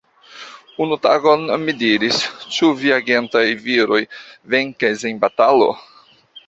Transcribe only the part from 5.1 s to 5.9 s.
en batalo?